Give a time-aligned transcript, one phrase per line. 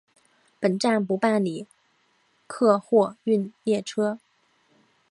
[0.59, 1.67] 本站不办理
[2.47, 4.19] 客货运列车。